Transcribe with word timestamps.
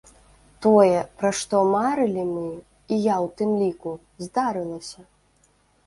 Тое, 0.65 1.01
пра 1.19 1.31
што 1.41 1.59
марылі 1.75 2.23
мы, 2.33 2.47
і 2.93 2.99
я 3.05 3.15
ў 3.25 3.27
тым 3.43 3.49
ліку, 3.63 3.91
здарылася! 4.29 5.01